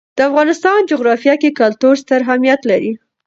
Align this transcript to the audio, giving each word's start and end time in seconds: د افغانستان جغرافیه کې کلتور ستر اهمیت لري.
د 0.17 0.19
افغانستان 0.29 0.79
جغرافیه 0.91 1.35
کې 1.41 1.55
کلتور 1.59 1.93
ستر 2.03 2.19
اهمیت 2.25 2.61
لري. 2.71 2.91